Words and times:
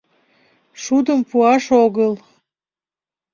Шудым 0.83 1.19
пуаш 1.29 1.65
огыл. 1.83 2.13